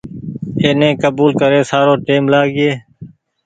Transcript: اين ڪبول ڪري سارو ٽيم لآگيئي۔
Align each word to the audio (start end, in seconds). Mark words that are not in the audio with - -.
اين 0.63 0.81
ڪبول 1.01 1.31
ڪري 1.41 1.59
سارو 1.71 1.93
ٽيم 2.05 2.23
لآگيئي۔ 2.33 2.71